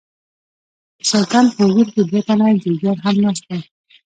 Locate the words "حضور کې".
1.67-2.01